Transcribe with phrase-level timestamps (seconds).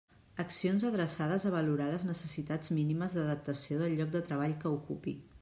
[0.43, 5.17] Accions adreçades a valorar les necessitats mínimes d'adaptació del lloc de treball que ocupi.